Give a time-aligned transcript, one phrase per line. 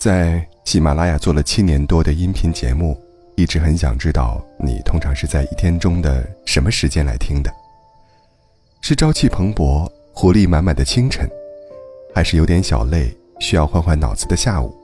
[0.00, 2.98] 在喜马拉雅做了七年多的音频节目，
[3.36, 7.52] 一直很想知道你通常是在一天中的什么时间来听的？
[8.80, 11.30] 是朝气蓬勃、活力满满的清晨，
[12.14, 14.74] 还是有点小累、需要换换脑子的下午？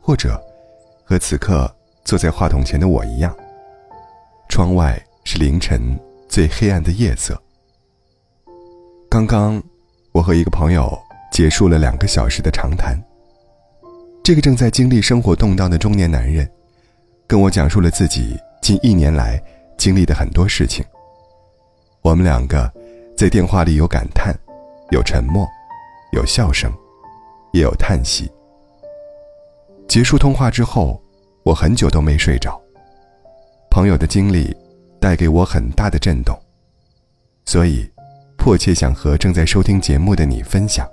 [0.00, 0.42] 或者，
[1.04, 1.70] 和此刻
[2.02, 3.36] 坐在话筒前的我一样，
[4.48, 5.94] 窗外是凌晨
[6.26, 7.38] 最黑暗的夜色。
[9.10, 9.62] 刚刚，
[10.12, 10.98] 我和一个朋友
[11.30, 12.98] 结束了两个小时的长谈。
[14.24, 16.48] 这个正在经历生活动荡的中年男人，
[17.26, 19.42] 跟我讲述了自己近一年来
[19.76, 20.84] 经历的很多事情。
[22.02, 22.72] 我们两个
[23.16, 24.32] 在电话里有感叹，
[24.90, 25.44] 有沉默，
[26.12, 26.72] 有笑声，
[27.52, 28.30] 也有叹息。
[29.88, 31.02] 结束通话之后，
[31.42, 32.60] 我很久都没睡着。
[33.72, 34.56] 朋友的经历
[35.00, 36.38] 带给我很大的震动，
[37.44, 37.90] 所以
[38.36, 40.88] 迫切想和正在收听节目的你分享。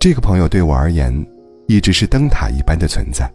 [0.00, 1.12] 这个朋友对我而言。
[1.68, 3.30] 一直是灯塔一般的存在。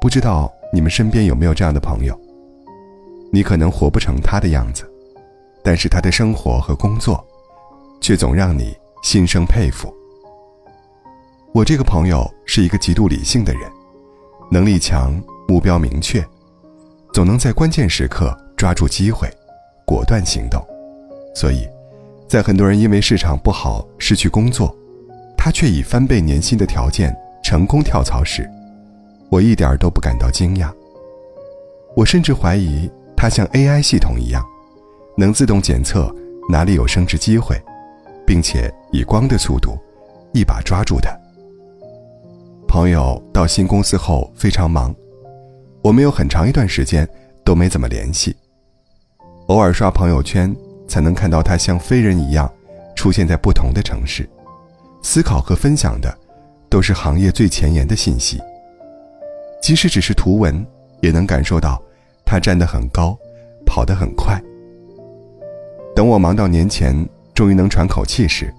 [0.00, 2.18] 不知道你们身边有没有这样的朋友？
[3.30, 4.90] 你可能活不成他的样子，
[5.62, 7.22] 但是他的生活和工作，
[8.00, 9.94] 却总让你心生佩服。
[11.52, 13.70] 我这个朋友是一个极度理性的人，
[14.50, 16.26] 能力强，目标明确，
[17.12, 19.30] 总能在关键时刻抓住机会，
[19.84, 20.66] 果断行动。
[21.34, 21.68] 所以，
[22.26, 24.74] 在很多人因为市场不好失去工作。
[25.42, 28.46] 他却以翻倍年薪的条件成功跳槽时，
[29.30, 30.70] 我一点都不感到惊讶。
[31.96, 34.44] 我甚至怀疑他像 AI 系统一样，
[35.16, 36.14] 能自动检测
[36.50, 37.58] 哪里有升职机会，
[38.26, 39.78] 并且以光的速度
[40.34, 41.10] 一把抓住他。
[42.68, 44.94] 朋友到新公司后非常忙，
[45.80, 47.08] 我们有很长一段时间
[47.46, 48.36] 都没怎么联系，
[49.46, 50.54] 偶尔刷朋友圈
[50.86, 52.52] 才能看到他像飞人一样
[52.94, 54.28] 出现在不同的城市。
[55.02, 56.16] 思考和分享的，
[56.68, 58.40] 都是行业最前沿的信息。
[59.62, 60.64] 即使只是图文，
[61.00, 61.80] 也能感受到
[62.24, 63.16] 他站得很高，
[63.66, 64.40] 跑得很快。
[65.94, 66.94] 等我忙到年前，
[67.34, 68.52] 终于能喘口气时，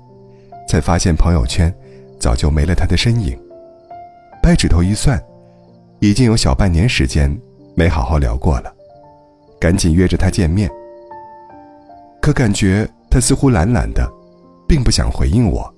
[0.68, 1.74] 才发现朋友圈
[2.20, 3.38] 早就没了他的身影。
[4.44, 5.22] 掰指头一算，
[6.00, 7.36] 已经有小半年时间
[7.76, 8.74] 没好好聊过了。
[9.60, 10.70] 赶紧约着他见面，
[12.20, 14.12] 可感觉他似乎懒懒的，
[14.68, 15.74] 并不想回应我。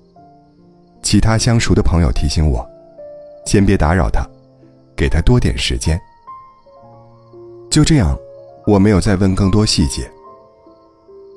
[1.04, 2.66] 其他相熟的朋友提醒我，
[3.44, 4.26] 先别打扰他，
[4.96, 6.00] 给他多点时间。
[7.70, 8.18] 就这样，
[8.66, 10.10] 我没有再问更多细节。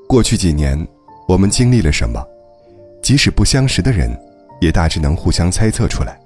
[0.08, 0.88] 过去几年，
[1.28, 2.26] 我们经历了什么，
[3.04, 4.18] 即使不相识的人，
[4.62, 6.18] 也大致能互相猜测出来。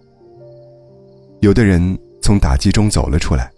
[1.40, 3.52] 有的人从打击中走了出来，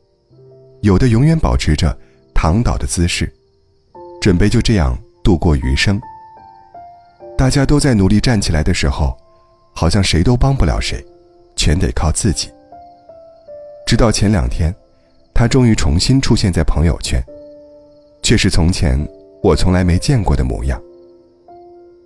[0.81, 1.95] 有的永远保持着
[2.33, 3.31] 躺倒的姿势，
[4.21, 5.99] 准备就这样度过余生。
[7.37, 9.13] 大家都在努力站起来的时候。
[9.73, 11.03] 好像谁都帮不了谁，
[11.55, 12.49] 全得靠自己。
[13.85, 14.73] 直到前两天，
[15.33, 17.23] 他终于重新出现在朋友圈，
[18.21, 18.97] 却是从前
[19.41, 20.81] 我从来没见过的模样。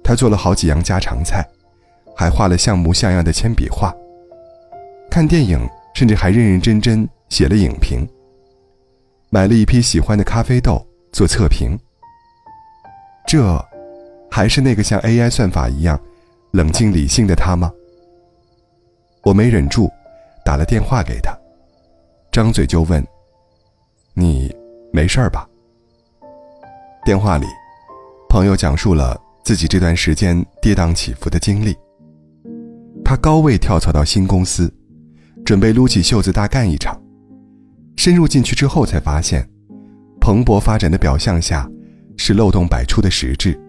[0.03, 1.45] 他做了好几样家常菜，
[2.16, 3.94] 还画了像模像样的铅笔画。
[5.09, 5.59] 看电影，
[5.94, 8.07] 甚至还认认真真写了影评。
[9.29, 11.78] 买了一批喜欢的咖啡豆做测评。
[13.28, 13.66] 这，
[14.31, 15.99] 还是那个像 AI 算法一样。
[16.52, 17.72] 冷静理性的他吗？
[19.24, 19.91] 我没忍住，
[20.46, 21.38] 打了电话给他，
[22.31, 23.06] 张嘴就问
[24.16, 24.56] ：“你
[24.94, 25.46] 没事吧？”
[27.03, 27.46] 电话里，
[28.30, 31.75] 朋友讲述了自己这段时间跌宕起伏的经历。
[33.03, 34.74] 他高位跳槽到新公司，
[35.46, 36.97] 准备撸起袖子大干一场。
[37.97, 39.47] 深入进去之后，才发现，
[40.22, 41.69] 蓬勃发展的表象下，
[42.16, 43.59] 是漏洞百出的实质。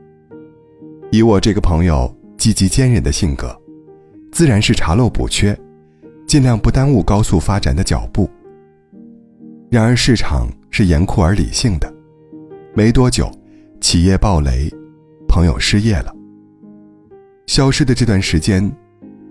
[1.11, 2.15] 以我这个朋友。
[2.39, 3.55] 积极坚韧的性格，
[4.31, 5.59] 自然是查漏补缺，
[6.27, 8.31] 尽量不耽误高速发展的脚步。
[9.69, 11.93] 然而市场是严酷而理性的，
[12.75, 13.29] 没多久，
[13.81, 14.73] 企业暴雷，
[15.29, 16.15] 朋友失业了。
[17.47, 18.71] 消失的这段时间，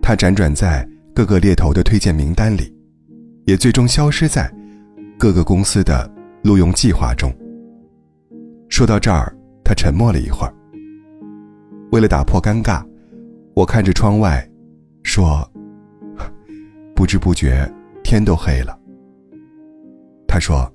[0.01, 2.71] 他辗转在各个猎头的推荐名单里，
[3.45, 4.53] 也最终消失在
[5.17, 6.11] 各个公司的
[6.43, 7.33] 录用计划中。
[8.67, 9.33] 说到这儿，
[9.63, 10.53] 他沉默了一会儿，
[11.91, 12.83] 为了打破尴尬。
[13.57, 14.47] 我看着窗外，
[15.01, 15.41] 说
[16.95, 17.67] ：“不知不觉，
[18.03, 18.79] 天都黑了。”
[20.29, 20.71] 他说：“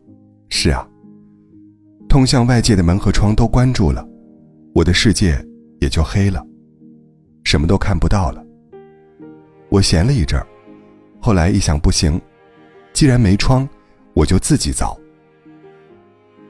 [0.50, 0.84] 是啊，
[2.08, 4.04] 通向外界的门和窗都关住了，
[4.74, 5.40] 我的世界
[5.80, 6.44] 也就黑了，
[7.44, 8.44] 什么都看不到了。”
[9.70, 10.44] 我闲了一阵儿，
[11.20, 12.20] 后来一想，不行，
[12.92, 13.68] 既然没窗，
[14.12, 14.92] 我就自己凿。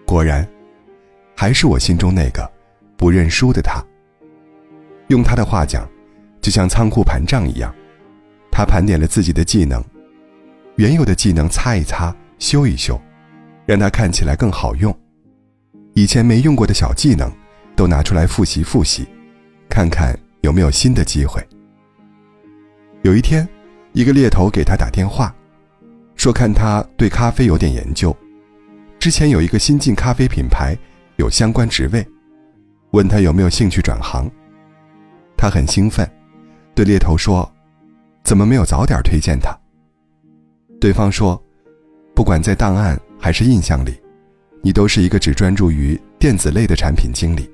[0.07, 0.49] 果然，
[1.37, 2.51] 还是我心中那个
[2.97, 3.85] 不认输的他。
[5.09, 5.87] 用他的话讲。
[6.43, 7.73] 就像仓库盘账一样，
[8.51, 9.83] 他盘点了自己的技能，
[10.75, 13.01] 原有的技能擦一擦、修一修，
[13.65, 14.95] 让它看起来更好用。
[15.95, 17.33] 以前没用过的小技能，
[17.77, 19.07] 都拿出来复习复习，
[19.69, 21.41] 看看有没有新的机会。
[23.03, 23.49] 有一天，
[23.93, 25.33] 一个猎头给他打电话，
[26.17, 28.17] 说看他对咖啡有点研究，
[28.99, 30.77] 之前有一个新进咖啡品牌
[31.17, 32.05] 有相关职位，
[32.91, 34.29] 问他有没有兴趣转行。
[35.37, 36.09] 他很兴奋，
[36.75, 37.51] 对猎头说
[38.25, 39.57] ：“怎么没有早点推荐他？”
[40.81, 41.41] 对方说
[42.15, 44.01] ：“不管在档案还是印象里，
[44.63, 47.51] 你都是一个只专注于电子类的产品经理，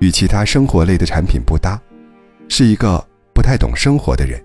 [0.00, 1.80] 与其他生活类的产品不搭，
[2.48, 3.02] 是一个
[3.32, 4.38] 不太懂生活的人。”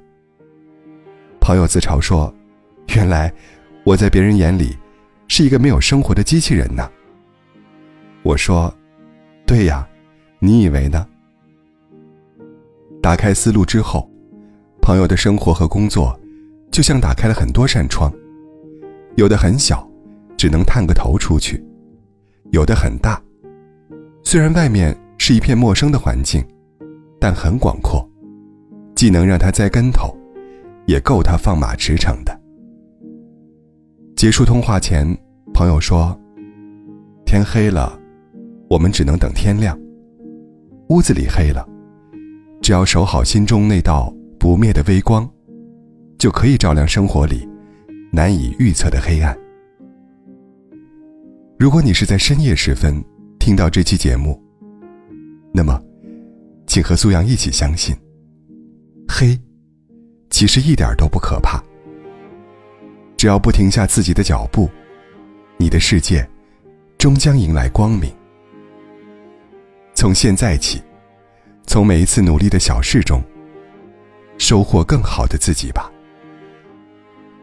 [1.42, 2.34] 朋友自嘲说
[2.96, 3.32] ：“原来
[3.84, 4.78] 我在别人眼里
[5.28, 6.90] 是一个没有生活的机器人呢。”
[8.24, 8.74] 我说
[9.46, 9.88] ：“对呀，
[10.40, 11.06] 你以为呢？”
[13.01, 14.07] 打开思路之后，
[14.80, 16.18] 朋友的生活和工作
[16.71, 18.13] 就像打开了很多扇窗，
[19.15, 19.89] 有的很小，
[20.38, 21.57] 只能探个头出去；
[22.51, 23.19] 有的很大，
[24.24, 26.45] 虽然外面是一片陌生的环境，
[27.19, 28.07] 但很广阔，
[28.95, 30.15] 既能让他栽跟头，
[30.86, 32.39] 也够他放马驰骋的。
[34.15, 35.18] 结束通话前，
[35.56, 36.15] 朋友说
[37.25, 38.00] ：“天黑了，
[38.69, 39.75] 我们只能等天亮。
[40.89, 41.68] 屋子里黑了。”
[42.62, 45.28] 只要守好心中那道不灭的微光，
[46.19, 47.48] 就可以照亮生活里
[48.12, 49.36] 难以预测的黑暗。
[51.58, 53.04] 如果你是在深夜时分
[53.40, 54.40] 听到这期节目，
[55.52, 55.81] 那么，
[56.68, 57.96] 请和苏阳一起相信，
[59.08, 59.38] 黑
[60.30, 61.62] 其实一点都不可怕。
[63.18, 64.69] 只要不停下自己的脚步，
[65.58, 66.28] 你的世界
[67.00, 68.12] 终将迎来光明。
[69.96, 70.80] 从现在起。
[71.66, 73.24] 从每一次努力的小事中，
[74.38, 75.90] 收获更好的自己吧。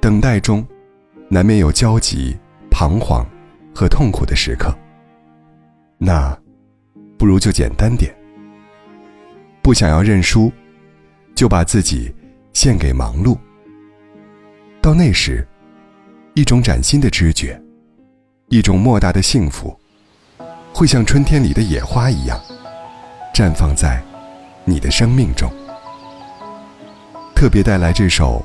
[0.00, 0.66] 等待中，
[1.28, 2.36] 难免有焦急、
[2.70, 3.26] 彷徨
[3.74, 4.72] 和痛苦的时刻。
[5.96, 6.36] 那，
[7.16, 8.14] 不如就简单点。
[9.62, 10.52] 不想要认输，
[11.34, 12.14] 就把自己
[12.52, 13.36] 献给忙碌。
[14.80, 15.46] 到那时，
[16.34, 17.60] 一种崭新的知觉，
[18.48, 19.76] 一种莫大的幸福，
[20.72, 22.40] 会像春天里的野花一样，
[23.34, 24.02] 绽放在。
[24.68, 25.50] 你的生命中，
[27.34, 28.44] 特别带来这首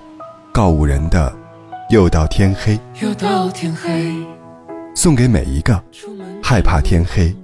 [0.54, 1.30] 告五人的
[1.94, 4.16] 《又到天黑》，又到天黑，
[4.96, 5.84] 送给每一个
[6.42, 7.36] 害怕天黑、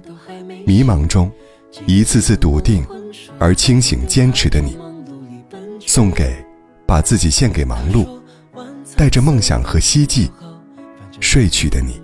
[0.66, 1.30] 迷茫中
[1.84, 2.82] 一次次笃定
[3.38, 4.78] 而清醒坚持的你，
[5.86, 6.34] 送给
[6.86, 8.08] 把自己献给忙碌、
[8.96, 10.30] 带着梦想和希冀
[11.20, 12.00] 睡去的你。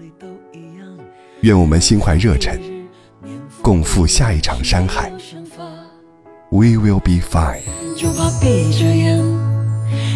[1.40, 2.61] 愿我们心怀热忱，
[3.62, 5.11] 共赴下一场山海。
[6.50, 7.62] We will be fine。
[7.95, 9.24] 就怕闭着眼，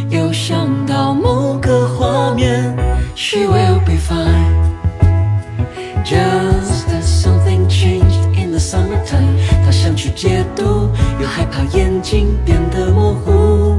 [0.09, 2.75] 又想到某个画面。
[3.15, 9.37] She will be fine。Just as something changed in the summertime。
[9.65, 10.89] 她想去解读，
[11.21, 13.77] 又害怕眼睛变得模糊。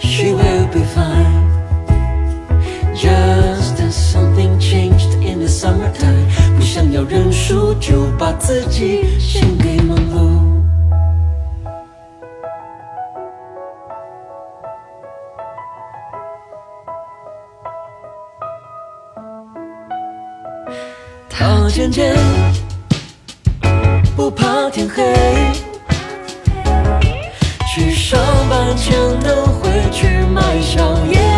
[0.00, 6.28] She will be fine。Just as something changed in the summertime。
[6.56, 9.18] 不想要认输，就把自己
[21.39, 22.13] 他渐渐
[24.13, 25.01] 不怕天黑，
[27.73, 28.19] 去上
[28.49, 31.28] 班前都会去买宵夜。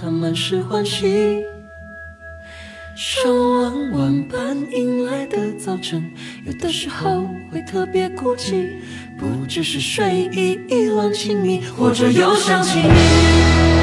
[0.00, 1.42] 他满是欢喜。
[2.94, 6.10] 手往往般迎来的早晨，
[6.46, 8.68] 有的时候会特别孤寂，
[9.18, 13.77] 不只是睡意一乱情迷，或者又想起你。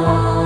[0.00, 0.37] Oh.